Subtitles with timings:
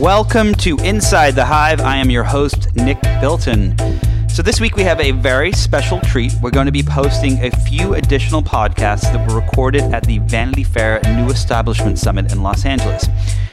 [0.00, 1.82] Welcome to Inside the Hive.
[1.82, 3.76] I am your host, Nick Bilton.
[4.30, 6.32] So, this week we have a very special treat.
[6.40, 10.64] We're going to be posting a few additional podcasts that were recorded at the Vanity
[10.64, 13.08] Fair New Establishment Summit in Los Angeles.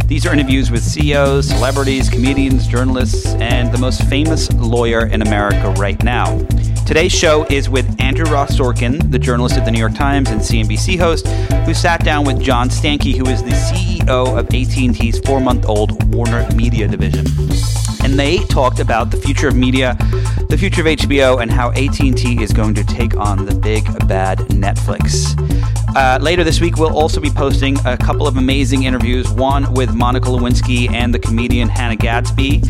[0.07, 5.73] These are interviews with CEOs, celebrities, comedians, journalists, and the most famous lawyer in America
[5.77, 6.39] right now.
[6.85, 10.39] Today's show is with Andrew Ross Sorkin, the journalist at the New York Times and
[10.39, 11.27] CNBC host,
[11.65, 16.87] who sat down with John Stankey, who is the CEO of AT&T's four-month-old Warner Media
[16.87, 17.25] division.
[18.07, 19.97] And they talked about the future of media,
[20.47, 24.37] the future of HBO, and how AT&T is going to take on the big bad
[24.47, 25.35] Netflix.
[25.93, 29.29] Uh, later this week, we'll also be posting a couple of amazing interviews.
[29.31, 32.61] One with Monica Lewinsky and the comedian Hannah Gadsby.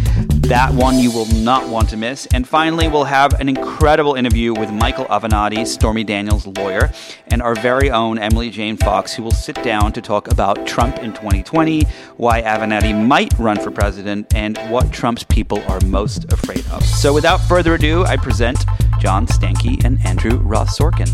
[0.47, 2.25] That one you will not want to miss.
[2.27, 6.89] And finally, we'll have an incredible interview with Michael Avenatti, Stormy Daniels' lawyer,
[7.27, 10.99] and our very own Emily Jane Fox, who will sit down to talk about Trump
[10.99, 11.83] in 2020,
[12.15, 16.83] why Avenatti might run for president, and what Trump's people are most afraid of.
[16.83, 18.65] So, without further ado, I present
[18.99, 21.07] John Stankey and Andrew Ross Sorkin.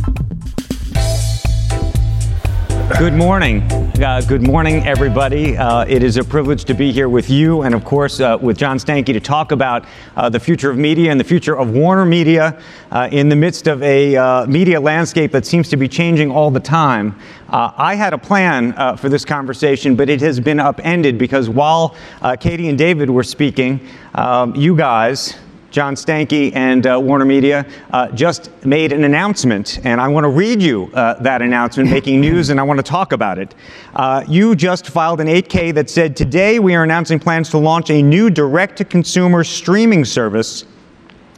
[2.90, 3.62] Good morning.
[4.02, 5.56] Uh, good morning, everybody.
[5.56, 8.58] Uh, it is a privilege to be here with you and, of course, uh, with
[8.58, 9.86] John Stankey to talk about
[10.18, 12.62] uh, the future of media and the future of Warner Media
[12.92, 16.52] uh, in the midst of a uh, media landscape that seems to be changing all
[16.52, 17.18] the time.
[17.50, 21.96] I had a plan for this conversation, but it has been upended because while
[22.40, 25.36] Katie and David were speaking, um, you guys,
[25.74, 30.30] John Stankey and uh, Warner Media uh, just made an announcement, and I want to
[30.30, 33.56] read you uh, that announcement, making news, and I want to talk about it.
[33.96, 37.90] Uh, you just filed an 8K that said, Today we are announcing plans to launch
[37.90, 40.66] a new direct to consumer streaming service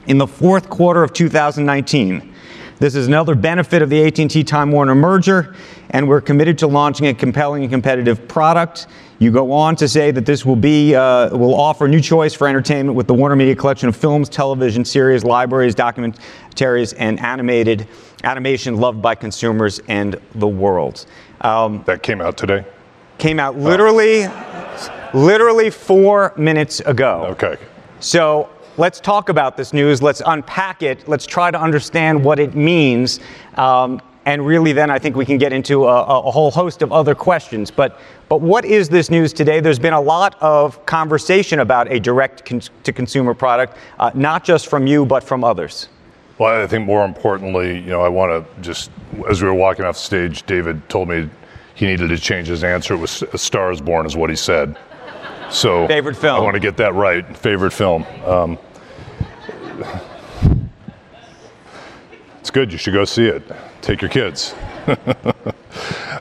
[0.08, 2.34] in the fourth quarter of 2019.
[2.78, 5.56] This is another benefit of the AT&T Time Warner merger,
[5.96, 8.88] and we're committed to launching a compelling and competitive product.
[9.20, 12.50] You go on to say that this will be uh, will offer new choice for
[12.50, 17.88] entertainment with the Warner Media collection of films, television series, libraries, documentaries, and animated
[18.26, 21.06] animation loved by consumers and the world.
[21.40, 22.66] Um, that came out today.
[23.18, 25.10] Came out literally, oh.
[25.14, 27.26] literally four minutes ago.
[27.30, 27.56] Okay.
[28.02, 30.02] So let's talk about this news.
[30.02, 31.08] Let's unpack it.
[31.08, 33.22] Let's try to understand what it means.
[33.56, 36.92] Um, and really, then I think we can get into a, a whole host of
[36.92, 37.70] other questions.
[37.70, 39.60] But, but what is this news today?
[39.60, 44.44] There's been a lot of conversation about a direct con- to consumer product, uh, not
[44.44, 45.90] just from you, but from others.
[46.38, 48.92] Well, I think more importantly, you know, I want to just,
[49.30, 51.30] as we were walking off stage, David told me
[51.76, 52.96] he needed to change his answer.
[52.96, 54.78] It was A Star is Born, is what he said.
[55.50, 56.38] So favorite film.
[56.38, 57.38] I want to get that right.
[57.38, 58.06] Favorite film.
[58.26, 58.58] Um,
[62.56, 62.72] good.
[62.72, 63.44] You should go see it.
[63.82, 64.56] Take your kids.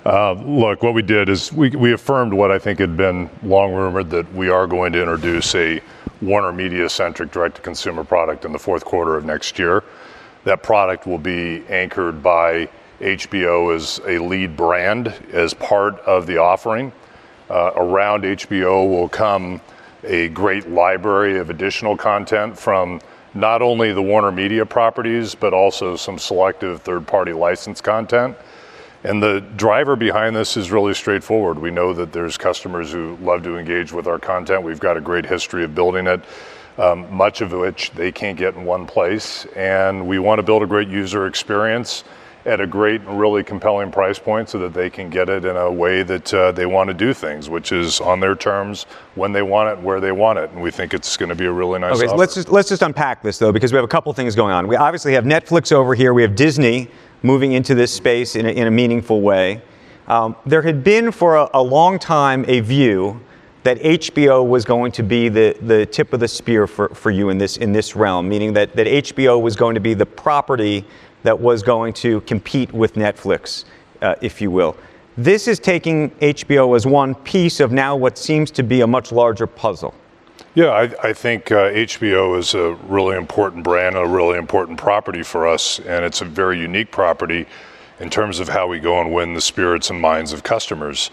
[0.05, 3.73] uh, look, what we did is we, we affirmed what I think had been long
[3.73, 5.81] rumored that we are going to introduce a
[6.21, 9.85] Warner Media centric direct to consumer product in the fourth quarter of next year.
[10.43, 12.69] That product will be anchored by
[12.99, 16.91] HBO as a lead brand as part of the offering.
[17.49, 19.61] Uh, around HBO will come
[20.03, 23.01] a great library of additional content from
[23.35, 28.37] not only the Warner Media properties, but also some selective third party license content.
[29.03, 31.59] And the driver behind this is really straightforward.
[31.59, 34.63] We know that there's customers who love to engage with our content.
[34.63, 36.23] We've got a great history of building it,
[36.79, 39.45] um, much of which they can't get in one place.
[39.57, 42.05] And we want to build a great user experience
[42.47, 45.57] at a great and really compelling price point so that they can get it in
[45.57, 48.85] a way that uh, they want to do things, which is on their terms,
[49.15, 50.51] when they want it, where they want it.
[50.51, 52.69] And we think it's going to be a really nice Okay, so let's just, let's
[52.69, 54.69] just unpack this, though, because we have a couple things going on.
[54.69, 56.13] We obviously have Netflix over here.
[56.13, 56.89] We have Disney
[57.23, 59.63] moving into this space in a, in a meaningful way.
[60.07, 63.21] Um, there had been for a, a long time a view
[63.65, 67.31] that HBO was going to be the, the tip of the spear for, for you
[67.31, 70.85] in this, in this realm, meaning that, that HBO was going to be the property
[71.25, 73.65] that was going to compete with Netflix,
[74.01, 74.77] uh, if you will.
[75.17, 79.11] This is taking HBO as one piece of now what seems to be a much
[79.11, 79.95] larger puzzle.
[80.55, 85.23] Yeah, I, I think uh, HBO is a really important brand, a really important property
[85.23, 87.47] for us, and it's a very unique property
[88.01, 91.11] in terms of how we go and win the spirits and minds of customers.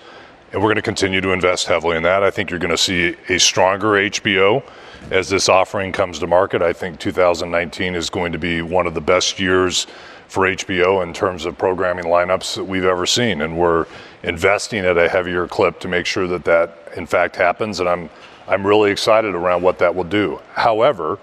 [0.54, 2.24] And we're going to continue to invest heavily in that.
[2.24, 4.62] I think you're going to see a stronger HBO
[5.10, 6.62] as this offering comes to market.
[6.62, 9.88] I think 2019 is going to be one of the best years
[10.28, 13.42] for HBO in terms of programming lineups that we've ever seen.
[13.42, 13.86] And we're
[14.24, 17.80] investing at a heavier clip to make sure that that in fact happens.
[17.80, 18.10] And I'm,
[18.50, 20.42] I'm really excited around what that will do.
[20.54, 21.18] However,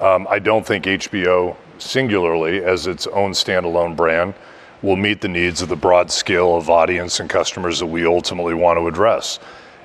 [0.00, 4.34] um, I don't think HBO singularly as its own standalone brand
[4.82, 8.54] will meet the needs of the broad scale of audience and customers that we ultimately
[8.54, 9.38] want to address.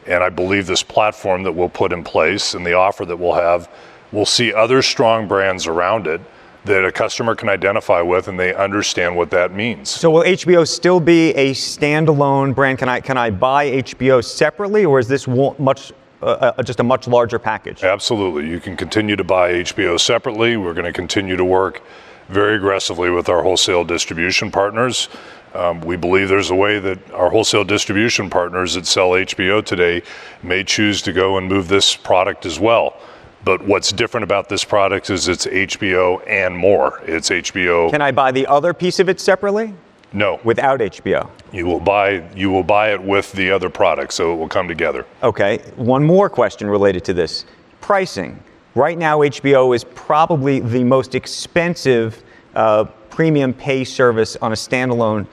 [0.06, 3.34] And I believe this platform that we'll put in place and the offer that we'll
[3.34, 3.70] have
[4.12, 6.22] will see other strong brands around it
[6.66, 9.90] that a customer can identify with and they understand what that means.
[9.90, 12.80] So will HBO still be a standalone brand?
[12.80, 15.92] Can I can I buy HBO separately, or is this much
[16.22, 17.84] uh, uh, just a much larger package?
[17.84, 20.56] Absolutely, you can continue to buy HBO separately.
[20.56, 21.82] We're going to continue to work
[22.30, 25.10] very aggressively with our wholesale distribution partners.
[25.54, 30.02] Um, we believe there's a way that our wholesale distribution partners that sell HBO today
[30.42, 33.00] may choose to go and move this product as well.
[33.46, 37.02] But what's different about this product is it's HBO and more.
[37.06, 37.92] It's HBO.
[37.92, 39.74] Can I buy the other piece of it separately?
[40.14, 40.40] No.
[40.44, 41.30] Without HBO?
[41.52, 44.68] You will buy you will buy it with the other product, so it will come
[44.68, 45.06] together.
[45.24, 45.58] Okay.
[45.76, 47.46] One more question related to this.
[47.82, 48.42] Pricing.
[48.76, 52.24] Right now HBO is probably the most expensive
[52.56, 55.28] uh, premium pay service on a standalone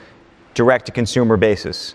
[0.52, 1.94] direct to consumer basis.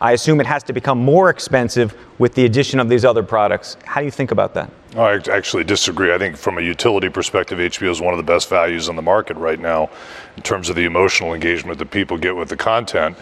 [0.00, 3.76] I assume it has to become more expensive with the addition of these other products.
[3.84, 4.70] How do you think about that?
[4.96, 6.14] I actually disagree.
[6.14, 9.02] I think from a utility perspective, HBO is one of the best values on the
[9.02, 9.90] market right now
[10.38, 13.18] in terms of the emotional engagement that people get with the content.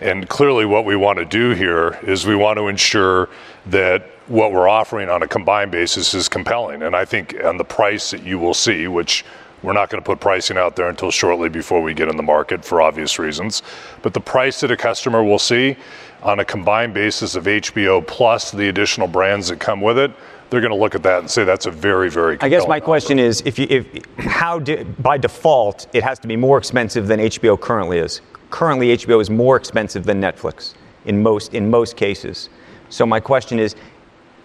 [0.00, 3.28] And clearly, what we want to do here is we want to ensure
[3.66, 6.82] that what we're offering on a combined basis is compelling.
[6.82, 9.24] And I think on the price that you will see, which
[9.62, 12.22] we're not going to put pricing out there until shortly before we get in the
[12.22, 13.62] market for obvious reasons.
[14.02, 15.76] But the price that a customer will see
[16.22, 20.12] on a combined basis of HBO plus the additional brands that come with it,
[20.50, 22.38] they're going to look at that and say that's a very, very.
[22.40, 23.86] I guess my question is, if you, if
[24.18, 28.20] how did by default it has to be more expensive than HBO currently is.
[28.50, 30.74] Currently, HBO is more expensive than Netflix
[31.04, 32.48] in most in most cases.
[32.88, 33.74] So my question is,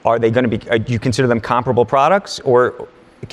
[0.06, 0.69] are they going to be?
[0.69, 2.88] Uh, do you consider them comparable products, or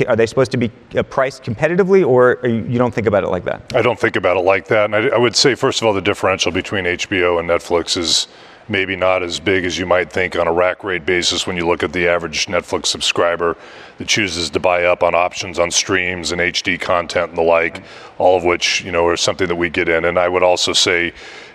[0.06, 3.44] are they supposed to be uh, priced competitively, or you don't think about it like
[3.44, 3.72] that?
[3.74, 4.84] I don't think about it like that.
[4.84, 8.28] And I, I, would say, first of all, the differential between HBO and Netflix is
[8.68, 11.66] maybe not as big as you might think on a rack rate basis when you
[11.66, 13.56] look at the average Netflix subscriber
[13.96, 17.82] that chooses to buy up on options on streams and HD content and the like,
[18.18, 20.04] all of which you know are something that we get in.
[20.04, 21.12] And I would also say.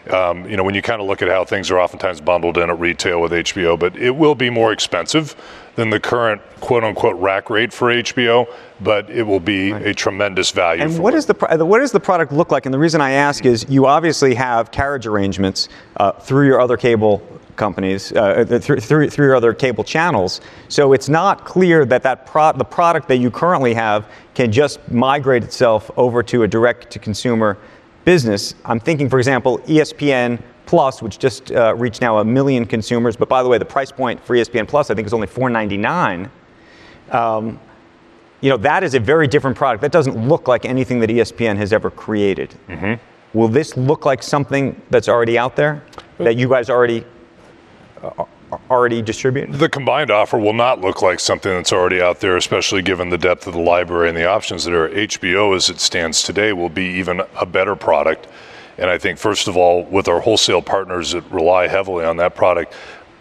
[0.09, 2.69] Um, you know, when you kind of look at how things are oftentimes bundled in
[2.69, 5.35] at retail with HBO, but it will be more expensive
[5.75, 8.47] than the current quote unquote rack rate for HBO,
[8.81, 9.87] but it will be right.
[9.87, 10.83] a tremendous value.
[10.83, 12.65] And what, is the, what does the product look like?
[12.65, 16.77] And the reason I ask is you obviously have carriage arrangements uh, through your other
[16.77, 17.21] cable
[17.55, 20.41] companies, uh, through, through, through your other cable channels.
[20.69, 24.79] So it's not clear that, that pro- the product that you currently have can just
[24.91, 27.57] migrate itself over to a direct to consumer
[28.05, 28.55] business.
[28.65, 33.15] I'm thinking, for example, ESPN Plus, which just uh, reached now a million consumers.
[33.15, 36.29] But by the way, the price point for ESPN Plus, I think, is only $4.99.
[37.13, 37.59] Um,
[38.41, 39.81] you know, that is a very different product.
[39.81, 42.55] That doesn't look like anything that ESPN has ever created.
[42.67, 42.93] Mm-hmm.
[43.37, 45.83] Will this look like something that's already out there
[46.17, 47.05] that you guys already
[48.01, 48.25] uh,
[48.69, 49.51] already distribute?
[49.51, 53.17] The combined offer will not look like something that's already out there, especially given the
[53.17, 54.89] depth of the library and the options that are.
[54.89, 58.27] HBO, as it stands today, will be even a better product
[58.77, 62.35] and I think, first of all, with our wholesale partners that rely heavily on that
[62.35, 62.73] product,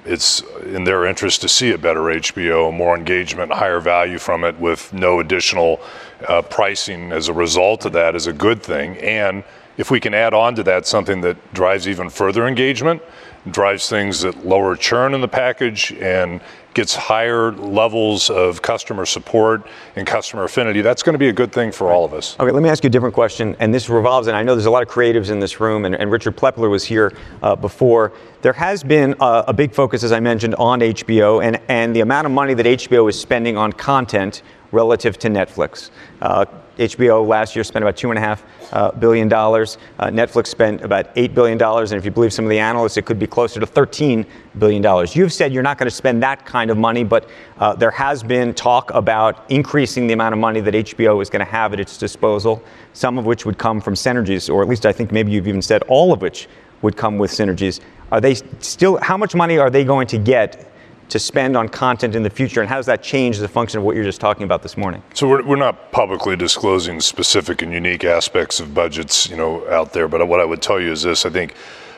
[0.04, 4.58] it's in their interest to see a better HBO, more engagement, higher value from it
[4.58, 5.80] with no additional
[6.28, 8.96] uh, pricing as a result of that is a good thing.
[8.98, 9.44] And
[9.76, 13.02] if we can add on to that something that drives even further engagement,
[13.50, 16.40] drives things that lower churn in the package and
[16.74, 19.66] gets higher levels of customer support
[19.96, 22.36] and customer affinity, that's going to be a good thing for all of us.
[22.40, 23.54] Okay, let me ask you a different question.
[23.58, 25.94] And this revolves, and I know there's a lot of creatives in this room, and,
[25.94, 28.12] and Richard Plepler was here uh, before.
[28.40, 32.00] There has been a, a big focus, as I mentioned, on HBO and, and the
[32.00, 35.90] amount of money that HBO is spending on content relative to Netflix.
[36.22, 36.46] Uh,
[36.82, 39.32] HBO last year spent about two and a half uh, billion.
[39.32, 39.66] Uh,
[40.08, 43.04] Netflix spent about eight billion dollars, and if you believe some of the analysts, it
[43.04, 44.26] could be closer to 13
[44.58, 45.14] billion dollars.
[45.14, 48.22] You've said you're not going to spend that kind of money, but uh, there has
[48.22, 51.80] been talk about increasing the amount of money that HBO is going to have at
[51.80, 52.62] its disposal.
[52.92, 55.62] Some of which would come from synergies, or at least I think maybe you've even
[55.62, 56.48] said all of which
[56.82, 57.80] would come with synergies.
[58.10, 58.98] Are they still?
[58.98, 60.71] How much money are they going to get
[61.12, 63.78] to spend on content in the future, and how does that change as a function
[63.78, 65.02] of what you're just talking about this morning?
[65.12, 69.92] So we're, we're not publicly disclosing specific and unique aspects of budgets, you know, out
[69.92, 70.08] there.
[70.08, 71.54] But what I would tell you is this: I think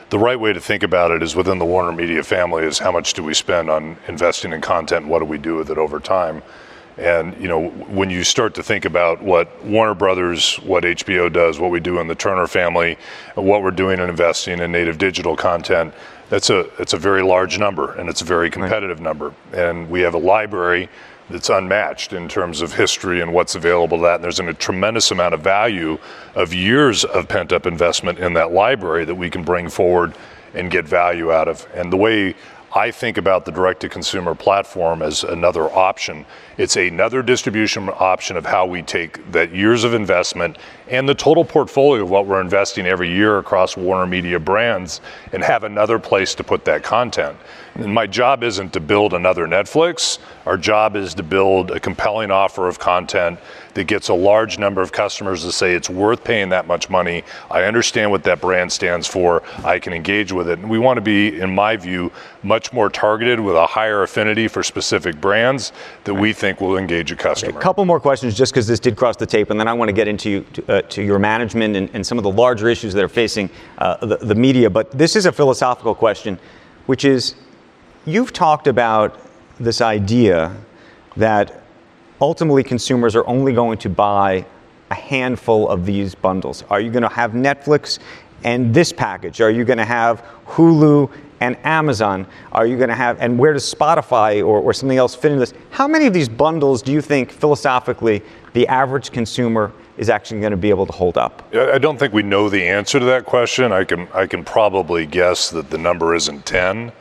[0.09, 2.91] the right way to think about it is within the Warner Media family is how
[2.91, 6.01] much do we spend on investing in content, what do we do with it over
[6.01, 6.43] time.
[6.97, 11.57] And you know, when you start to think about what Warner Brothers, what HBO does,
[11.57, 12.97] what we do in the Turner family,
[13.35, 15.93] what we're doing in investing in native digital content,
[16.29, 19.03] that's a it's a very large number and it's a very competitive right.
[19.03, 19.33] number.
[19.53, 20.89] And we have a library
[21.29, 24.15] that's unmatched in terms of history and what's available to that.
[24.15, 25.97] And there's a tremendous amount of value
[26.35, 30.13] of years of pent up investment in that library that we can bring forward
[30.53, 31.67] and get value out of.
[31.73, 32.35] And the way
[32.75, 36.25] I think about the direct to consumer platform as another option.
[36.57, 40.57] It's another distribution option of how we take that years of investment
[40.89, 44.99] and the total portfolio of what we're investing every year across Warner Media brands
[45.31, 47.37] and have another place to put that content.
[47.75, 50.19] And my job isn't to build another Netflix.
[50.45, 53.37] Our job is to build a compelling offer of content
[53.73, 57.23] that gets a large number of customers to say it's worth paying that much money.
[57.51, 59.43] I understand what that brand stands for.
[59.65, 60.59] I can engage with it.
[60.59, 62.13] And we want to be, in my view,
[62.43, 65.73] much more targeted with a higher affinity for specific brands
[66.05, 67.49] that we think will engage a customer.
[67.49, 69.73] Okay, a couple more questions just because this did cross the tape, and then I
[69.73, 72.69] want to get into to, uh, to your management and, and, some of the larger
[72.69, 74.69] issues that are facing uh, the, the media.
[74.69, 76.39] But this is a philosophical question,
[76.85, 77.35] which is
[78.05, 79.19] you've talked about
[79.59, 80.55] this idea
[81.17, 81.63] that
[82.21, 84.45] ultimately consumers are only going to buy
[84.91, 86.63] a handful of these bundles.
[86.69, 87.99] Are you going to have Netflix
[88.43, 89.41] and this package?
[89.41, 92.27] Are you going to have Hulu and Amazon?
[92.51, 95.39] Are you going to have, and where does Spotify or, or something else fit into
[95.39, 95.53] this?
[95.71, 98.21] How many of these bundles do you think philosophically
[98.53, 101.43] the average consumer is actually going to be able to hold up?
[101.55, 103.71] I don't think we know the answer to that question.
[103.71, 106.91] I can, I can probably guess that the number isn't 10.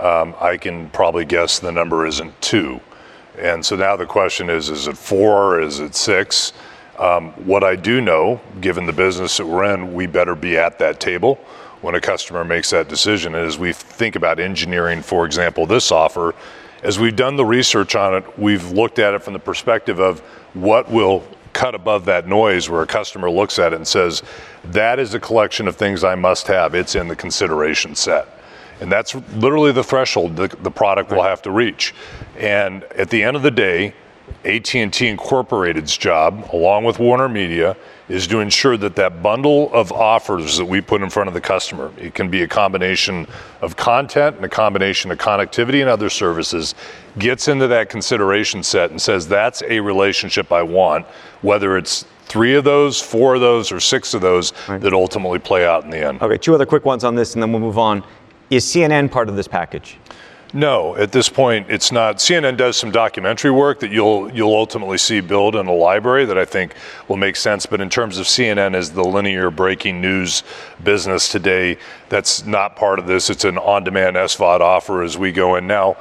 [0.00, 2.80] Um, I can probably guess the number isn't two.
[3.38, 5.60] And so now the question is is it four?
[5.60, 6.52] Is it six?
[6.98, 10.78] Um, what I do know, given the business that we're in, we better be at
[10.78, 11.36] that table
[11.80, 13.34] when a customer makes that decision.
[13.34, 16.34] And as we think about engineering, for example, this offer,
[16.82, 20.20] as we've done the research on it, we've looked at it from the perspective of
[20.54, 24.22] what will cut above that noise where a customer looks at it and says,
[24.64, 26.74] that is a collection of things I must have.
[26.74, 28.39] It's in the consideration set.
[28.80, 31.94] And that's literally the threshold the, the product will have to reach.
[32.38, 33.94] And at the end of the day,
[34.44, 37.76] AT&T Incorporated's job, along with Warner Media,
[38.08, 41.40] is to ensure that that bundle of offers that we put in front of the
[41.40, 43.26] customer, it can be a combination
[43.60, 46.74] of content and a combination of connectivity and other services,
[47.18, 51.06] gets into that consideration set and says that's a relationship I want,
[51.42, 54.80] whether it's three of those, four of those, or six of those right.
[54.80, 56.22] that ultimately play out in the end.
[56.22, 58.04] Okay, two other quick ones on this, and then we'll move on.
[58.50, 59.96] Is CNN part of this package?
[60.52, 62.16] No, at this point it's not.
[62.16, 66.36] CNN does some documentary work that you'll you'll ultimately see build in a library that
[66.36, 66.74] I think
[67.06, 67.66] will make sense.
[67.66, 70.42] But in terms of CNN as the linear breaking news
[70.82, 71.78] business today,
[72.08, 73.30] that's not part of this.
[73.30, 75.96] It's an on-demand SVOD offer as we go in now.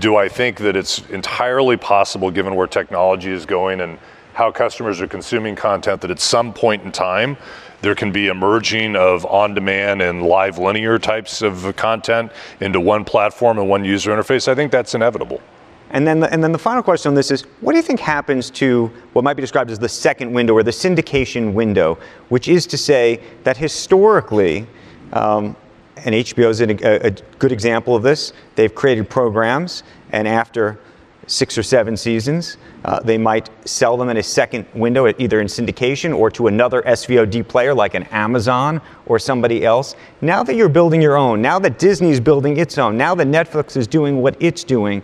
[0.00, 3.98] Do I think that it's entirely possible, given where technology is going and
[4.34, 7.36] how customers are consuming content, that at some point in time
[7.82, 12.80] there can be a merging of on demand and live linear types of content into
[12.80, 14.48] one platform and one user interface.
[14.48, 15.42] I think that's inevitable.
[15.90, 18.00] And then, the, and then the final question on this is what do you think
[18.00, 21.98] happens to what might be described as the second window or the syndication window,
[22.30, 24.66] which is to say that historically,
[25.12, 25.54] um,
[25.98, 30.78] and HBO is a, a good example of this, they've created programs, and after
[31.26, 32.56] six or seven seasons.
[32.84, 36.82] Uh, they might sell them in a second window, either in syndication or to another
[36.82, 39.94] SVOD player like an Amazon or somebody else.
[40.20, 43.76] Now that you're building your own, now that Disney's building its own, now that Netflix
[43.76, 45.02] is doing what it's doing,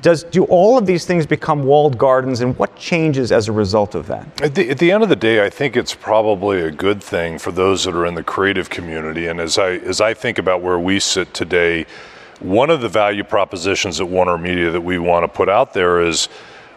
[0.00, 3.94] does do all of these things become walled gardens, and what changes as a result
[3.94, 4.40] of that?
[4.40, 7.38] At the, at the end of the day, I think it's probably a good thing
[7.38, 9.26] for those that are in the creative community.
[9.26, 11.86] And as I as I think about where we sit today
[12.40, 16.00] one of the value propositions at Warner Media that we want to put out there
[16.00, 16.28] is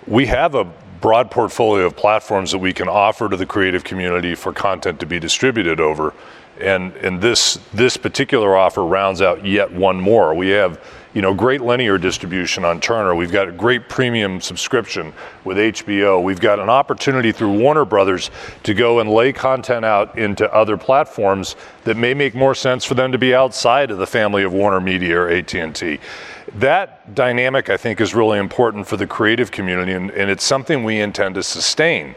[0.07, 0.65] we have a
[1.01, 5.05] broad portfolio of platforms that we can offer to the creative community for content to
[5.05, 6.13] be distributed over.
[6.59, 10.35] And, and this, this particular offer rounds out yet one more.
[10.35, 10.79] We have
[11.13, 13.13] you know, great linear distribution on Turner.
[13.13, 15.13] We've got a great premium subscription
[15.43, 16.23] with HBO.
[16.23, 18.31] We've got an opportunity through Warner Brothers
[18.63, 22.93] to go and lay content out into other platforms that may make more sense for
[22.93, 25.99] them to be outside of the family of Warner Media or AT&T.
[26.55, 30.83] That dynamic, I think, is really important for the creative community, and, and it's something
[30.83, 32.15] we intend to sustain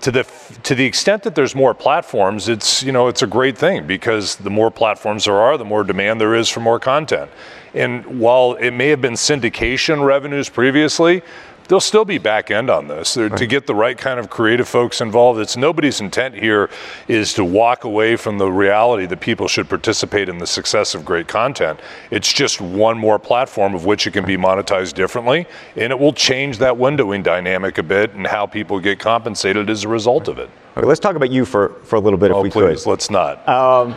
[0.00, 0.24] to the
[0.62, 4.36] to the extent that there's more platforms, it's you know it's a great thing because
[4.36, 7.30] the more platforms there are, the more demand there is for more content.
[7.74, 11.22] And while it may have been syndication revenues previously,
[11.70, 13.36] there'll still be back end on this right.
[13.36, 15.38] to get the right kind of creative folks involved.
[15.38, 16.68] It's nobody's intent here
[17.06, 21.04] is to walk away from the reality that people should participate in the success of
[21.04, 21.78] great content.
[22.10, 25.46] It's just one more platform of which it can be monetized differently,
[25.76, 29.84] and it will change that windowing dynamic a bit and how people get compensated as
[29.84, 30.50] a result of it.
[30.76, 32.90] Okay, let's talk about you for, for a little bit, if oh, we please, could.
[32.90, 33.48] let's not.
[33.48, 33.94] Um,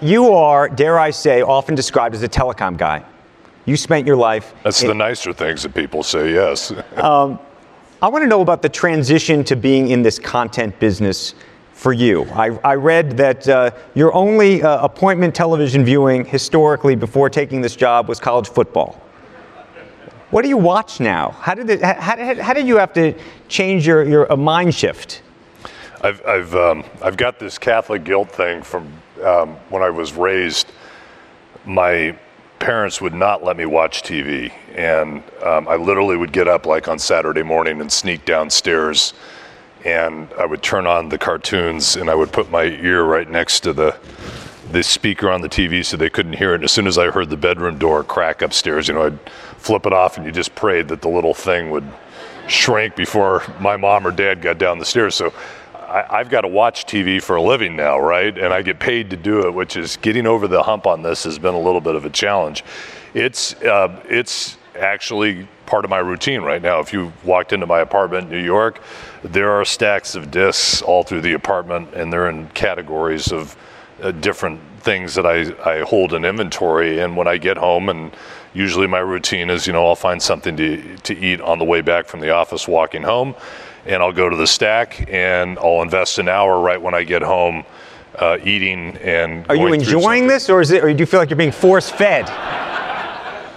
[0.00, 3.04] you are, dare I say, often described as a telecom guy.
[3.70, 4.52] You spent your life.
[4.64, 6.72] That's in, the nicer things that people say, yes.
[6.96, 7.38] um,
[8.02, 11.36] I want to know about the transition to being in this content business
[11.72, 12.24] for you.
[12.32, 17.76] I, I read that uh, your only uh, appointment television viewing historically before taking this
[17.76, 19.00] job was college football.
[20.30, 21.30] What do you watch now?
[21.38, 23.14] How did, it, how, how, how did you have to
[23.46, 25.22] change your, your mind shift?
[26.00, 30.72] I've, I've, um, I've got this Catholic guilt thing from um, when I was raised.
[31.64, 32.16] My
[32.60, 36.86] parents would not let me watch TV, and um, I literally would get up like
[36.86, 39.14] on Saturday morning and sneak downstairs,
[39.84, 43.60] and I would turn on the cartoons, and I would put my ear right next
[43.60, 43.96] to the
[44.70, 46.56] the speaker on the TV so they couldn't hear it.
[46.56, 49.18] And as soon as I heard the bedroom door crack upstairs, you know, I'd
[49.56, 51.90] flip it off, and you just prayed that the little thing would
[52.46, 55.14] shrink before my mom or dad got down the stairs.
[55.16, 55.32] So
[55.90, 58.36] I, have got to watch TV for a living now, right?
[58.36, 61.24] And I get paid to do it, which is getting over the hump on this
[61.24, 62.62] has been a little bit of a challenge.
[63.12, 66.78] It's uh, it's actually part of my routine right now.
[66.78, 68.80] If you walked into my apartment in New York,
[69.22, 73.56] there are stacks of discs all through the apartment, and they're in categories of
[74.00, 77.00] uh, different things that I, I hold in inventory.
[77.00, 78.12] And when I get home, and
[78.54, 81.80] usually my routine is, you know, I'll find something to, to eat on the way
[81.80, 83.34] back from the office walking home
[83.90, 87.22] and I'll go to the stack and I'll invest an hour right when I get
[87.22, 87.64] home
[88.14, 89.44] uh, eating and.
[89.48, 91.90] Are you enjoying this, or is it, or do you feel like you're being force
[91.90, 92.28] fed?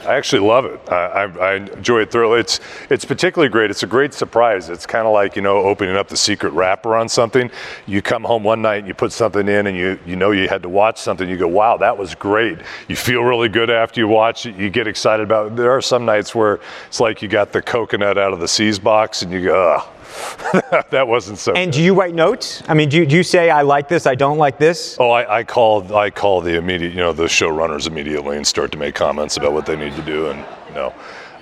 [0.06, 0.82] I actually love it.
[0.90, 2.42] I, I, I, enjoy it thoroughly.
[2.42, 2.60] It's
[2.90, 3.72] it's particularly great.
[3.72, 4.68] It's a great surprise.
[4.70, 7.50] It's kind of like you know opening up the secret wrapper on something.
[7.86, 10.50] You come home one night and you put something in, and you you know you
[10.50, 11.30] had to watch something.
[11.30, 12.58] You go, wow, that was great.
[12.90, 14.58] You feel really good after you watch it.
[14.58, 15.54] You get excited about.
[15.54, 15.56] it.
[15.56, 18.80] There are some nights where it's like you got the coconut out of the See's
[18.80, 19.90] box, and you go, Ugh
[20.90, 21.54] that wasn't so.
[21.54, 21.78] And good.
[21.78, 22.62] do you write notes?
[22.68, 24.98] I mean, do you, do you say I like this, I don't like this?
[25.00, 28.72] Oh, I, I call I call the immediate, you know, the showrunners immediately and start
[28.74, 30.94] to make comments about what they need to do, and you know.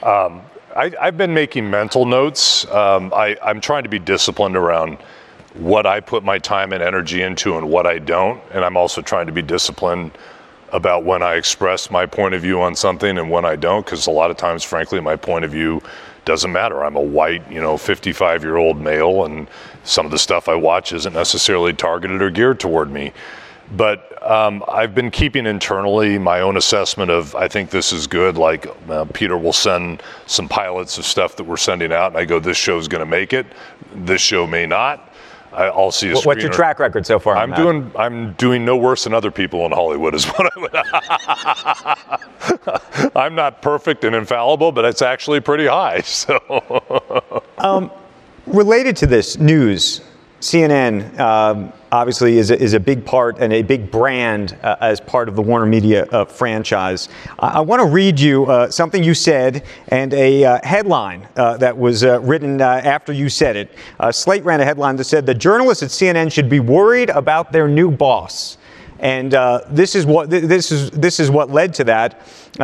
[0.04, 0.42] Um,
[0.76, 2.66] I, have been making mental notes.
[2.72, 4.98] Um, I, I'm trying to be disciplined around
[5.56, 9.02] what I put my time and energy into and what I don't, and I'm also
[9.02, 10.12] trying to be disciplined
[10.72, 14.08] about when I express my point of view on something and when I don't, because
[14.08, 15.82] a lot of times, frankly, my point of view
[16.26, 16.84] doesn't matter.
[16.84, 19.48] I'm a white, you know, 55 year old male, and
[19.84, 23.14] some of the stuff I watch isn't necessarily targeted or geared toward me.
[23.76, 28.38] But um, I've been keeping internally my own assessment of I think this is good.
[28.38, 32.26] Like uh, Peter will send some pilots of stuff that we're sending out, and I
[32.26, 33.46] go, this show's going to make it.
[33.96, 35.11] This show may not.
[35.54, 36.42] I'll see a What's screener.
[36.42, 37.36] your track record so far?
[37.36, 40.16] I'm doing I'm doing no worse than other people in Hollywood.
[40.16, 40.76] Is what I would.
[43.16, 46.02] I'm not perfect and infallible, but it's actually pretty high.
[46.12, 47.90] So, um,
[48.46, 50.02] related to this news,
[50.40, 55.02] CNN um, obviously is a, is a big part and a big brand uh, as
[55.02, 57.10] part of the Warner Media uh, franchise.
[57.40, 61.58] I, I want to read you uh, something you said and a uh, headline uh,
[61.58, 63.76] that was uh, written after you said it.
[64.12, 67.68] Slate ran a headline that said the journalists at CNN should be worried about their
[67.68, 68.58] new boss.
[69.00, 69.32] And
[69.70, 72.22] this is what this is this is what led to that.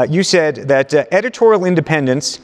[0.09, 2.39] you said that editorial independence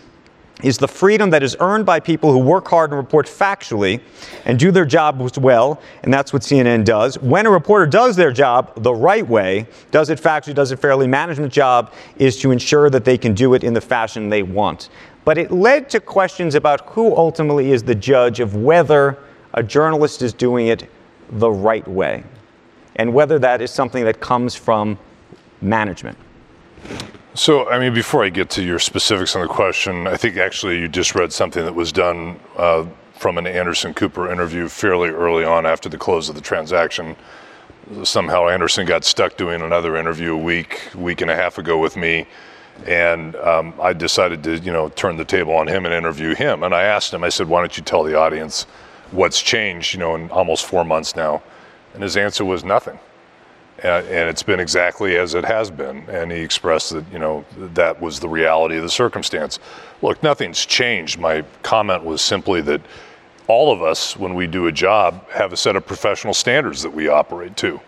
[0.62, 4.00] is the freedom that is earned by people who work hard and report factually
[4.46, 7.18] and do their job well, and that's what CNN does.
[7.20, 11.08] When a reporter does their job the right way, does it factually, does it fairly,
[11.08, 14.89] management job is to ensure that they can do it in the fashion they want.
[15.26, 19.18] But it led to questions about who ultimately is the judge of whether
[19.54, 20.89] a journalist is doing it
[21.32, 22.24] the right way,
[22.98, 25.00] and whether that is something that comes from
[25.62, 26.18] management.
[27.36, 30.80] So, I mean, before I get to your specifics on the question, I think actually
[30.80, 35.43] you just read something that was done uh, from an Anderson Cooper interview fairly early
[35.43, 37.15] on after the close of the transaction.
[38.04, 41.98] Somehow Anderson got stuck doing another interview a week, week and a half ago with
[41.98, 42.28] me,
[42.86, 46.62] and um, I decided to, you know, turn the table on him and interview him.
[46.62, 48.67] And I asked him, I said, "Why don't you tell the audience
[49.10, 51.41] what's changed, you know, in almost four months now?"
[51.96, 53.00] And his answer was nothing
[53.80, 56.04] and, and it's been exactly as it has been.
[56.10, 59.60] And he expressed that, you know, that was the reality of the circumstance.
[60.02, 61.20] Look, nothing's changed.
[61.20, 62.82] My comment was simply that
[63.48, 66.92] all of us, when we do a job, have a set of professional standards that
[66.92, 67.80] we operate to.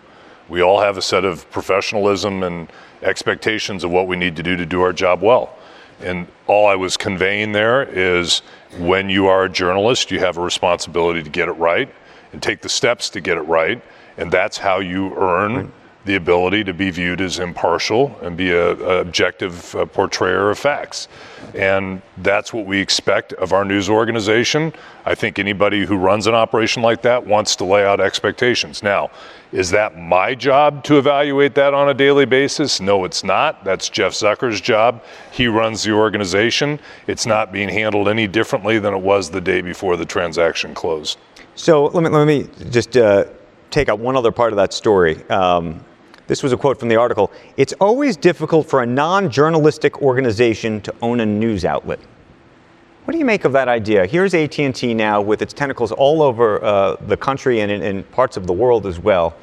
[0.48, 2.68] We all have a set of professionalism and
[3.02, 5.56] expectations of what we need to do to do our job well.
[6.00, 8.40] And all I was conveying there is
[8.78, 11.92] when you are a journalist, you have a responsibility to get it right
[12.32, 13.82] and take the steps to get it right.
[14.18, 15.72] And that's how you earn
[16.06, 20.58] the ability to be viewed as impartial and be a, a objective uh, portrayer of
[20.58, 21.08] facts.
[21.54, 24.72] And that's what we expect of our news organization.
[25.04, 28.82] I think anybody who runs an operation like that wants to lay out expectations.
[28.82, 29.10] Now,
[29.52, 32.80] is that my job to evaluate that on a daily basis?
[32.80, 33.64] No, it's not.
[33.64, 35.02] That's Jeff Zucker's job.
[35.32, 36.78] He runs the organization.
[37.06, 41.18] It's not being handled any differently than it was the day before the transaction closed.
[41.54, 43.24] So let me, let me just uh,
[43.70, 45.22] take out one other part of that story.
[45.30, 45.84] Um,
[46.26, 47.30] this was a quote from the article.
[47.56, 52.00] It's always difficult for a non-journalistic organization to own a news outlet.
[53.04, 54.04] What do you make of that idea?
[54.04, 58.36] Here's AT&T now with its tentacles all over uh, the country and in, in parts
[58.36, 59.36] of the world as well.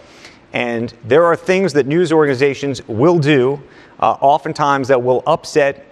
[0.51, 3.61] And there are things that news organizations will do,
[3.99, 5.87] uh, oftentimes that will upset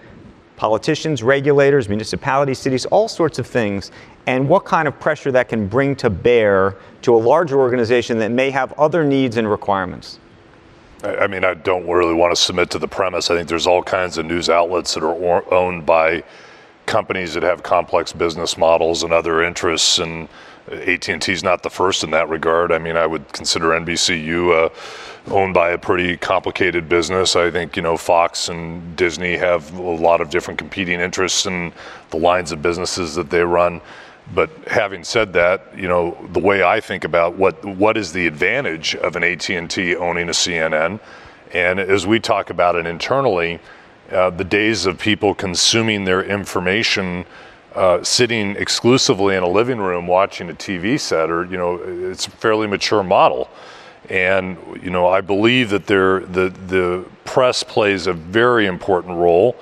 [0.56, 3.90] politicians, regulators, municipalities, cities, all sorts of things,
[4.26, 8.30] and what kind of pressure that can bring to bear to a larger organization that
[8.30, 10.20] may have other needs and requirements.
[11.02, 13.30] I mean, I don't really want to submit to the premise.
[13.30, 16.22] I think there's all kinds of news outlets that are owned by
[16.86, 20.28] companies that have complex business models and other interests, and
[20.70, 22.70] AT&T is not the first in that regard.
[22.70, 24.68] I mean, I would consider NBCU uh,
[25.32, 27.34] owned by a pretty complicated business.
[27.34, 31.72] I think you know Fox and Disney have a lot of different competing interests in
[32.10, 33.80] the lines of businesses that they run.
[34.34, 38.26] But having said that, you know, the way I think about what what is the
[38.26, 41.00] advantage of an AT&T owning a CNN,
[41.52, 43.58] and as we talk about it internally,
[44.10, 47.26] uh, the days of people consuming their information
[47.74, 52.26] uh, sitting exclusively in a living room watching a TV set, or you know, it's
[52.26, 53.50] a fairly mature model.
[54.08, 59.56] And you know, I believe that there the the press plays a very important role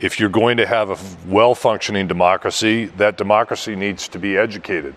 [0.00, 4.94] if you're going to have a well functioning democracy, that democracy needs to be educated.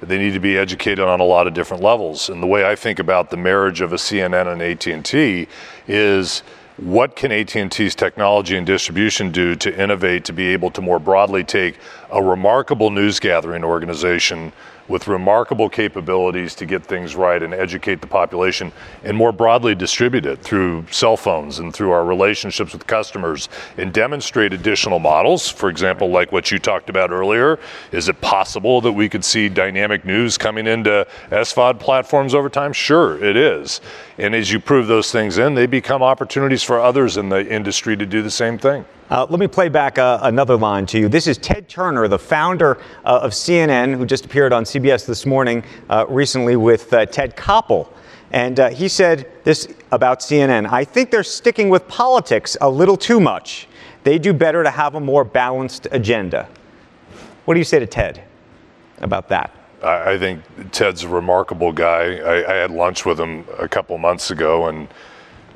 [0.00, 2.30] They need to be educated on a lot of different levels.
[2.30, 5.46] And the way I think about the marriage of a CNN and AT&T
[5.86, 6.42] is
[6.78, 11.44] what can AT&T's technology and distribution do to innovate to be able to more broadly
[11.44, 11.78] take
[12.10, 14.52] a remarkable news gathering organization
[14.90, 18.72] with remarkable capabilities to get things right and educate the population
[19.04, 23.48] and more broadly distribute it through cell phones and through our relationships with customers
[23.78, 25.48] and demonstrate additional models.
[25.48, 27.60] For example, like what you talked about earlier,
[27.92, 32.72] is it possible that we could see dynamic news coming into SVOD platforms over time?
[32.72, 33.80] Sure, it is.
[34.18, 37.96] And as you prove those things in, they become opportunities for others in the industry
[37.96, 38.84] to do the same thing.
[39.10, 41.08] Uh, let me play back uh, another line to you.
[41.08, 45.26] This is Ted Turner, the founder uh, of CNN, who just appeared on CBS this
[45.26, 47.88] morning uh, recently with uh, Ted Koppel.
[48.30, 52.96] And uh, he said this about CNN I think they're sticking with politics a little
[52.96, 53.66] too much.
[54.04, 56.48] They do better to have a more balanced agenda.
[57.46, 58.22] What do you say to Ted
[58.98, 59.52] about that?
[59.82, 62.18] I think Ted's a remarkable guy.
[62.18, 64.86] I, I had lunch with him a couple months ago, and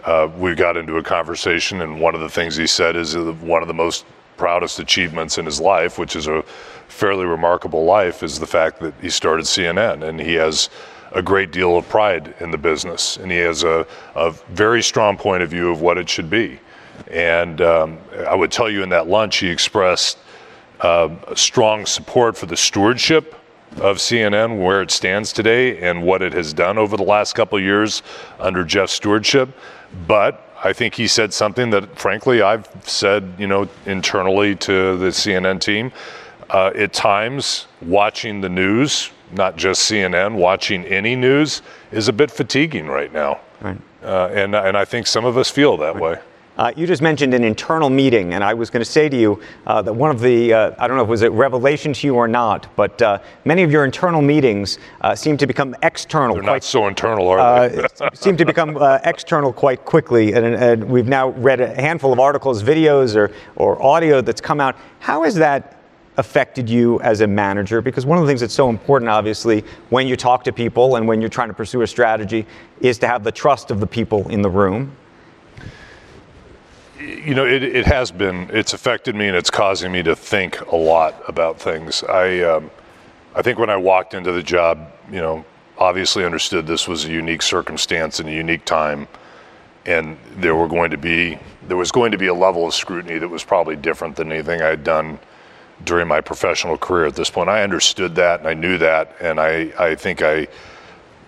[0.05, 3.63] uh, we got into a conversation, and one of the things he said is one
[3.63, 4.05] of the most
[4.37, 6.43] proudest achievements in his life, which is a
[6.89, 10.69] fairly remarkable life, is the fact that he started CNN, and he has
[11.13, 13.87] a great deal of pride in the business, and he has a,
[14.17, 16.59] a very strong point of view of what it should be.
[17.11, 20.19] And um, I would tell you in that lunch, he expressed
[20.81, 23.35] uh, strong support for the stewardship
[23.77, 27.59] of CNN, where it stands today, and what it has done over the last couple
[27.59, 28.03] of years
[28.39, 29.49] under Jeff's stewardship.
[30.07, 35.09] But I think he said something that, frankly, I've said, you know, internally to the
[35.09, 35.93] CNN team.
[36.51, 42.31] Uh, at times, watching the news, not just CNN, watching any news is a bit
[42.31, 43.41] fatiguing right now.
[43.61, 43.81] Right.
[44.03, 46.03] Uh, and, and I think some of us feel that right.
[46.03, 46.19] way.
[46.57, 49.41] Uh, you just mentioned an internal meeting, and I was going to say to you
[49.67, 52.07] uh, that one of the, uh, I don't know if it was a revelation to
[52.07, 56.37] you or not, but uh, many of your internal meetings uh, seem to become external.
[56.37, 57.83] They're quite, not so internal, are they?
[57.83, 62.21] Uh, seem to become external quite quickly, and, and, we've now read a handful of
[62.21, 64.77] articles, videos, or, or audio that's come out.
[65.01, 65.81] How has that
[66.19, 67.81] affected you as a manager?
[67.81, 71.09] Because one of the things that's so important, obviously, when you talk to people and
[71.09, 72.47] when you're trying to pursue a strategy,
[72.81, 74.95] is to have the trust of the people in the room
[76.99, 78.49] you know, it, it has been.
[78.53, 82.03] It's affected me, and it's causing me to think a lot about things.
[82.05, 82.71] I, um,
[83.35, 85.45] I think when I walked into the job, you know,
[85.79, 89.09] obviously understood this was a unique circumstance and a unique time,
[89.87, 93.19] and there were going to be there was going to be a level of scrutiny
[93.19, 95.19] that was probably different than anything I had done
[95.85, 97.07] during my professional career.
[97.07, 100.47] At this point, I understood that, and I knew that, and I, I think I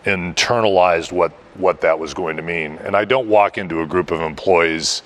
[0.05, 2.77] internalized what what that was going to mean.
[2.85, 5.03] And I don't walk into a group of employees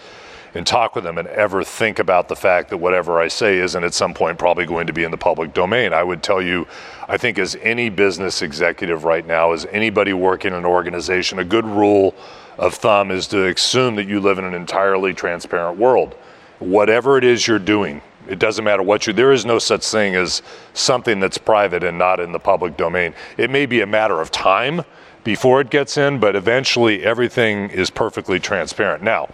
[0.54, 3.84] and talk with them and ever think about the fact that whatever I say isn't
[3.84, 5.92] at some point probably going to be in the public domain.
[5.92, 6.66] I would tell you,
[7.08, 11.44] I think as any business executive right now, as anybody working in an organization, a
[11.44, 12.14] good rule
[12.58, 16.14] of thumb is to assume that you live in an entirely transparent world.
[16.58, 20.14] Whatever it is you're doing, it doesn't matter what you there is no such thing
[20.14, 20.42] as
[20.74, 23.14] something that's private and not in the public domain.
[23.38, 24.82] It may be a matter of time
[25.24, 29.02] before it gets in, but eventually everything is perfectly transparent.
[29.02, 29.28] Now,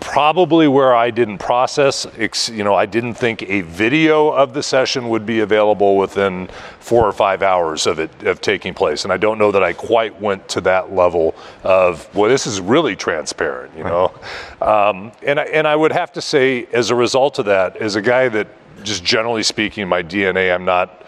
[0.00, 2.06] probably where I didn't process,
[2.48, 6.48] you know, I didn't think a video of the session would be available within
[6.80, 9.04] four or five hours of it of taking place.
[9.04, 12.60] And I don't know that I quite went to that level of, well, this is
[12.60, 14.12] really transparent, you know.
[14.60, 17.96] Um, and I, and I would have to say, as a result of that, as
[17.96, 18.48] a guy that
[18.82, 21.04] just generally speaking, my DNA, I'm not,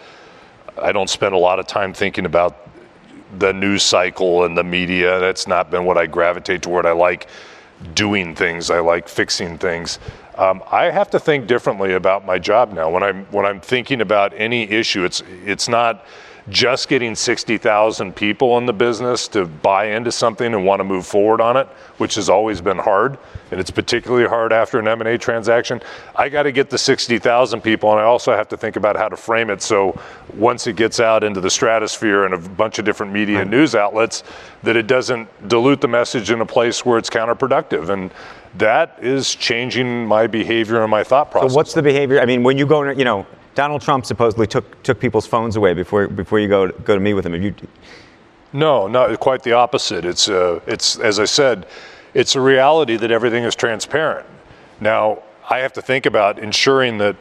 [0.81, 2.67] I don't spend a lot of time thinking about
[3.39, 5.19] the news cycle and the media.
[5.19, 6.85] That's not been what I gravitate toward.
[6.85, 7.27] I like
[7.93, 8.69] doing things.
[8.69, 9.99] I like fixing things.
[10.37, 12.89] Um, I have to think differently about my job now.
[12.89, 16.05] When I'm when I'm thinking about any issue, it's it's not
[16.49, 21.05] just getting 60,000 people in the business to buy into something and want to move
[21.05, 23.17] forward on it, which has always been hard,
[23.51, 25.81] and it's particularly hard after an M&A transaction.
[26.15, 29.07] I got to get the 60,000 people, and I also have to think about how
[29.07, 29.99] to frame it so
[30.35, 33.75] once it gets out into the stratosphere and a bunch of different media and news
[33.75, 34.23] outlets,
[34.63, 37.89] that it doesn't dilute the message in a place where it's counterproductive.
[37.89, 38.11] And
[38.55, 41.51] that is changing my behavior and my thought process.
[41.51, 42.19] So what's the behavior?
[42.19, 43.25] I mean, when you go, you know,
[43.55, 47.13] Donald Trump supposedly took took people's phones away before before you go go to meet
[47.13, 47.33] with him.
[47.33, 47.53] Have you?
[48.53, 50.05] No, not quite the opposite.
[50.05, 51.67] It's uh, it's as I said,
[52.13, 54.27] it's a reality that everything is transparent.
[54.79, 57.15] Now I have to think about ensuring that.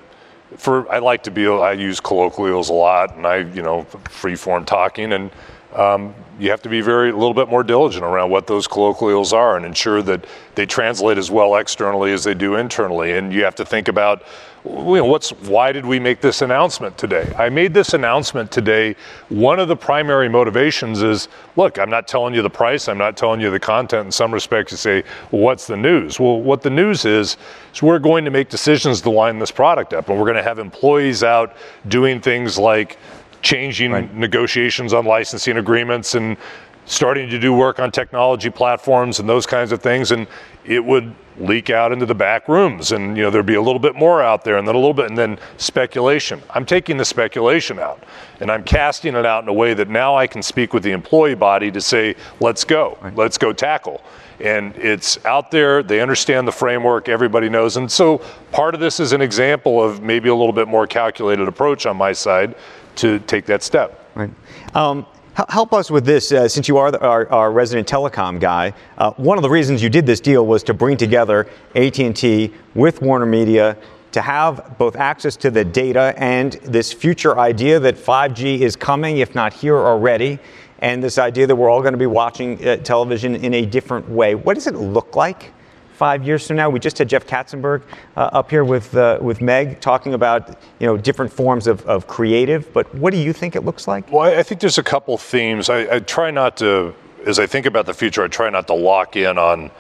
[0.57, 4.37] For I like to be I use colloquials a lot, and I you know free
[4.37, 5.31] form talking and.
[5.73, 9.33] Um, you have to be very a little bit more diligent around what those colloquials
[9.33, 10.25] are and ensure that
[10.57, 13.12] they translate as well externally as they do internally.
[13.12, 14.25] And you have to think about
[14.62, 17.33] what's why did we make this announcement today?
[17.38, 18.94] I made this announcement today.
[19.29, 23.16] One of the primary motivations is, look, I'm not telling you the price, I'm not
[23.16, 24.07] telling you the content.
[24.07, 26.20] In some respects, you say, well, what's the news?
[26.20, 27.37] Well, what the news is,
[27.73, 30.42] is we're going to make decisions to line this product up, and we're going to
[30.42, 31.57] have employees out
[31.88, 32.99] doing things like
[33.42, 34.14] changing right.
[34.14, 36.37] negotiations on licensing agreements and
[36.85, 40.27] starting to do work on technology platforms and those kinds of things and
[40.64, 43.79] it would leak out into the back rooms and you know there'd be a little
[43.79, 46.43] bit more out there and then a little bit and then speculation.
[46.51, 48.03] I'm taking the speculation out
[48.40, 50.90] and i'm casting it out in a way that now i can speak with the
[50.90, 52.99] employee body to say let's go.
[53.01, 53.14] Right.
[53.16, 54.03] let's go tackle.
[54.40, 55.83] And it's out there.
[55.83, 57.11] They understand the framework.
[57.11, 57.77] Everybody knows.
[57.77, 61.47] And so part of this is an example of maybe a little bit more calculated
[61.47, 62.55] approach on my side
[62.97, 64.09] to take that step.
[64.14, 64.31] Right.
[64.75, 65.07] Um,
[65.49, 68.73] Help us with this, uh, since you are the, our, our, resident telecom guy.
[68.99, 73.01] Uh, one of the reasons you did this deal was to bring together AT&T with
[73.01, 73.77] Warner Media
[74.11, 79.19] to have both access to the data and this future idea that 5G is coming,
[79.19, 80.40] if not here already,
[80.81, 84.09] and this idea that we're all going to be watching uh, television in a different
[84.09, 84.35] way.
[84.35, 85.53] What does it look like?
[86.01, 86.71] Five years from now?
[86.71, 87.83] We just had Jeff Katzenberg
[88.17, 92.07] uh, up here with, uh, with Meg talking about you know, different forms of, of
[92.07, 94.11] creative, but what do you think it looks like?
[94.11, 95.69] Well, I think there's a couple themes.
[95.69, 96.95] I, I try not to,
[97.27, 99.71] as I think about the future, I try not to lock in on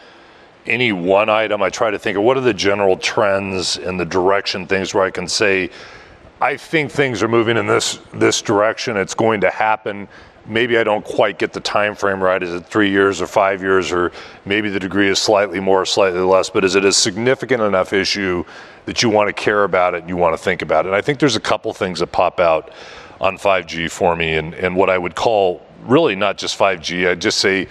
[0.66, 1.62] any one item.
[1.62, 5.04] I try to think of what are the general trends and the direction things where
[5.04, 5.70] I can say,
[6.42, 8.98] I think things are moving in this this direction.
[8.98, 10.06] It's going to happen
[10.46, 12.42] maybe I don't quite get the time frame right.
[12.42, 14.12] Is it three years or five years, or
[14.44, 16.50] maybe the degree is slightly more, slightly less?
[16.50, 18.44] But is it a significant enough issue
[18.86, 20.88] that you want to care about it and you want to think about it?
[20.88, 22.70] And I think there's a couple things that pop out
[23.20, 27.08] on 5G for me, and, and what I would call really not just 5G.
[27.08, 27.68] I'd just say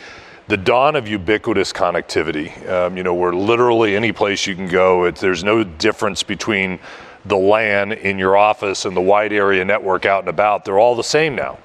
[0.47, 2.67] the dawn of ubiquitous connectivity.
[2.67, 6.79] Um, you know, where literally any place you can go, it, there's no difference between
[7.25, 10.65] the LAN in your office and the wide area network out and about.
[10.65, 11.59] They're all the same now.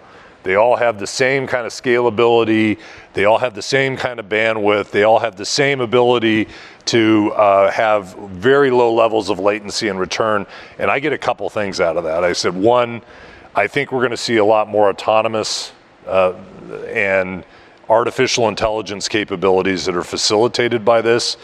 [0.45, 2.79] They all have the same kind of scalability.
[3.15, 4.91] They all have the same kind of bandwidth.
[4.91, 6.49] They all have the same ability
[6.85, 10.47] to uh, have very low levels of latency and return.
[10.79, 12.25] And I get a couple things out of that.
[12.25, 13.01] I said, one,
[13.55, 15.73] I think we're going to see a lot more autonomous
[16.07, 16.35] uh,
[16.89, 17.43] and
[17.89, 21.39] artificial intelligence capabilities that are facilitated by this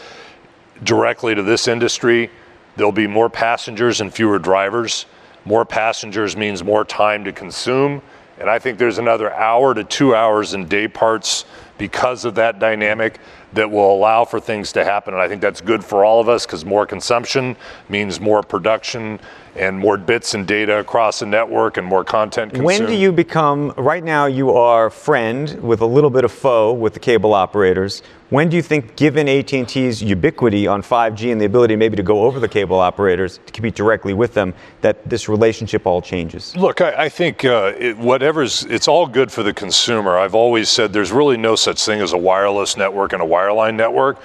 [0.83, 2.29] directly to this industry.
[2.75, 5.07] There'll be more passengers and fewer drivers.
[5.43, 8.03] More passengers means more time to consume
[8.41, 11.45] and I think there's another hour to two hours in day parts
[11.77, 13.19] because of that dynamic
[13.53, 15.13] that will allow for things to happen.
[15.13, 17.55] And I think that's good for all of us because more consumption
[17.89, 19.19] means more production
[19.55, 22.65] and more bits and data across the network and more content consumed.
[22.65, 26.71] When do you become, right now you are friend with a little bit of foe
[26.71, 28.01] with the cable operators.
[28.29, 32.23] When do you think, given AT&T's ubiquity on 5G and the ability maybe to go
[32.23, 36.55] over the cable operators to compete directly with them, that this relationship all changes?
[36.55, 40.17] Look, I, I think uh, it, whatever's, it's all good for the consumer.
[40.17, 43.75] I've always said there's really no such thing as a wireless network and a wireline
[43.75, 44.17] network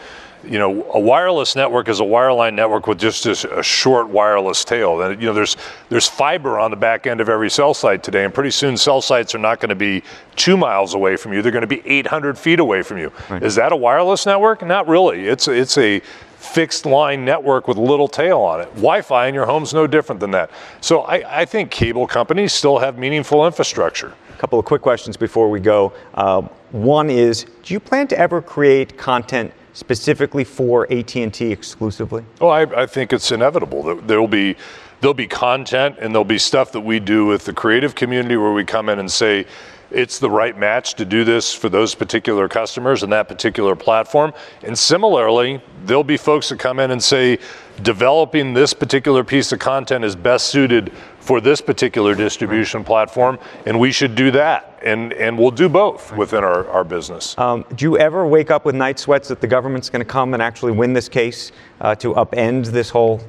[0.45, 4.65] you know, a wireless network is a wireline network with just a, a short wireless
[4.65, 5.01] tail.
[5.03, 5.57] And you know, there's
[5.89, 9.01] there's fiber on the back end of every cell site today, and pretty soon cell
[9.01, 10.03] sites are not going to be
[10.37, 13.13] two miles away from you; they're going to be 800 feet away from you.
[13.29, 13.43] Right.
[13.43, 14.65] Is that a wireless network?
[14.65, 15.27] Not really.
[15.27, 16.01] It's it's a
[16.37, 18.69] fixed line network with a little tail on it.
[18.77, 20.51] Wi Fi in your home's no different than that.
[20.81, 24.15] So I, I, think cable companies still have meaningful infrastructure.
[24.38, 25.92] Couple of quick questions before we go.
[26.14, 29.53] Uh, one is Do you plan to ever create content?
[29.77, 32.25] specifically for AT&T exclusively?
[32.40, 33.94] Oh, I, I think it's inevitable.
[33.96, 34.57] There will be
[35.01, 38.53] there'll be content and there'll be stuff that we do with the creative community where
[38.53, 39.44] we come in and say
[39.90, 44.33] it's the right match to do this for those particular customers and that particular platform.
[44.62, 47.38] And similarly, there'll be folks that come in and say
[47.83, 53.79] developing this particular piece of content is best suited for this particular distribution platform, and
[53.79, 54.79] we should do that.
[54.83, 57.37] And, and we'll do both within our, our business.
[57.38, 60.35] Um, do you ever wake up with night sweats that the government's going to come
[60.35, 63.20] and actually win this case uh, to upend this whole,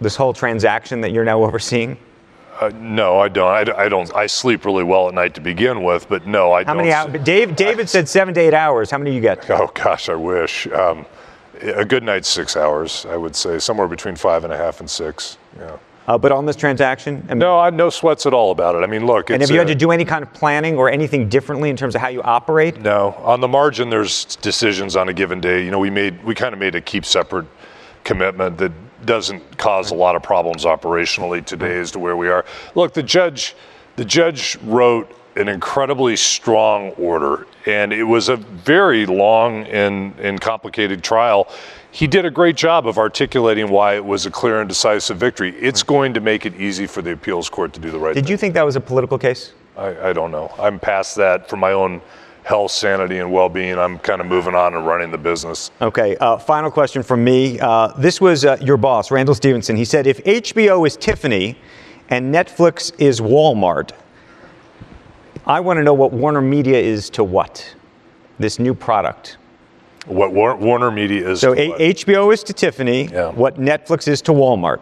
[0.00, 1.96] this whole transaction that you're now overseeing?
[2.60, 3.70] Uh, no, I don't.
[3.70, 4.14] I, I, don't.
[4.14, 6.86] I sleep really well at night to begin with, but no, I How don't.
[6.86, 7.24] How many hours?
[7.24, 8.90] Dave, David I, said seven to eight hours.
[8.90, 9.48] How many do you get?
[9.50, 10.66] Oh gosh, I wish.
[10.68, 11.04] Um,
[11.62, 14.90] a good night's six hours, I would say, somewhere between five and a half and
[14.90, 15.38] six.
[15.58, 15.76] Yeah.
[16.06, 18.78] Uh, but on this transaction, I mean, no, I no sweats at all about it.
[18.78, 19.30] I mean, look.
[19.30, 21.94] and have you had to do any kind of planning or anything differently in terms
[21.94, 22.78] of how you operate?
[22.78, 25.64] No, on the margin, there's decisions on a given day.
[25.64, 27.46] You know, we made we kind of made a keep separate
[28.04, 28.72] commitment that
[29.06, 32.44] doesn't cause a lot of problems operationally today as to where we are.
[32.74, 33.54] Look, the judge,
[33.96, 40.40] the judge wrote an incredibly strong order, and it was a very long and, and
[40.40, 41.48] complicated trial.
[41.90, 45.54] He did a great job of articulating why it was a clear and decisive victory.
[45.56, 48.14] It's going to make it easy for the appeals court to do the right did
[48.14, 48.24] thing.
[48.24, 49.52] Did you think that was a political case?
[49.76, 50.52] I, I don't know.
[50.58, 52.00] I'm past that for my own
[52.44, 55.70] health, sanity, and well being, I'm kind of moving on and running the business.
[55.80, 57.58] Okay, uh, final question from me.
[57.58, 59.74] Uh, this was uh, your boss, Randall Stephenson.
[59.76, 61.56] He said if HBO is Tiffany
[62.10, 63.92] and Netflix is Walmart,
[65.46, 67.74] I want to know what Warner Media is to what?
[68.38, 69.38] This new product.
[70.06, 73.30] What Warner Media is to so a- HBO is to Tiffany, yeah.
[73.30, 74.80] what Netflix is to Walmart.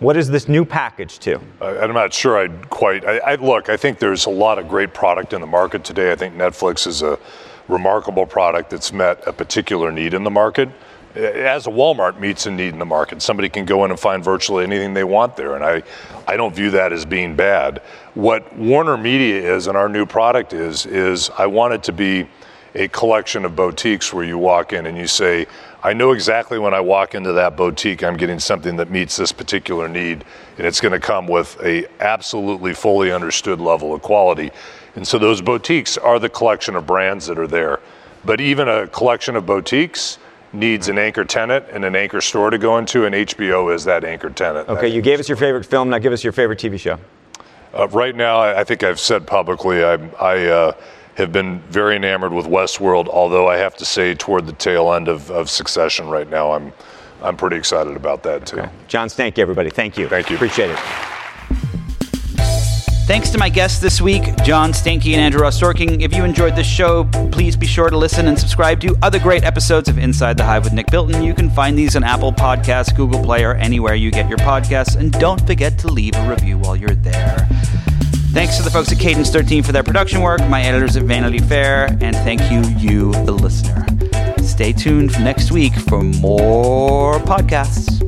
[0.00, 1.40] What is this new package to?
[1.60, 3.04] I'm not sure I'd quite.
[3.04, 6.12] I, I, look, I think there's a lot of great product in the market today.
[6.12, 7.18] I think Netflix is a
[7.66, 10.68] remarkable product that's met a particular need in the market.
[11.16, 14.22] As a Walmart meets a need in the market, somebody can go in and find
[14.22, 15.82] virtually anything they want there, and I,
[16.28, 17.82] I don't view that as being bad.
[18.14, 22.28] What Warner Media is, and our new product is, is I want it to be
[22.76, 25.46] a collection of boutiques where you walk in and you say,
[25.82, 29.30] I know exactly when I walk into that boutique, I'm getting something that meets this
[29.30, 30.24] particular need,
[30.56, 34.50] and it's going to come with a absolutely fully understood level of quality.
[34.96, 37.78] And so those boutiques are the collection of brands that are there.
[38.24, 40.18] But even a collection of boutiques
[40.52, 44.04] needs an anchor tenant and an anchor store to go into, and HBO is that
[44.04, 44.68] anchor tenant.
[44.68, 45.90] Okay, you gave us your favorite film.
[45.90, 46.98] Now give us your favorite TV show.
[47.72, 50.72] Uh, right now, I think I've said publicly, I, I uh,
[51.18, 55.08] have been very enamored with Westworld, although I have to say, toward the tail end
[55.08, 56.72] of, of Succession right now, I'm,
[57.22, 58.60] I'm pretty excited about that too.
[58.60, 58.70] Okay.
[58.86, 59.68] John Stankey, everybody.
[59.68, 60.08] Thank you.
[60.08, 60.36] Thank you.
[60.36, 60.78] Appreciate it.
[63.08, 66.02] Thanks to my guests this week, John Stankey and Andrew Ross Sorkin.
[66.02, 69.44] If you enjoyed this show, please be sure to listen and subscribe to other great
[69.44, 71.22] episodes of Inside the Hive with Nick Bilton.
[71.22, 74.94] You can find these on Apple Podcasts, Google Play, or anywhere you get your podcasts.
[74.94, 77.48] And don't forget to leave a review while you're there.
[78.38, 81.40] Thanks to the folks at Cadence 13 for their production work, my editors at Vanity
[81.40, 83.84] Fair, and thank you, you, the listener.
[84.44, 87.98] Stay tuned next week for more podcasts.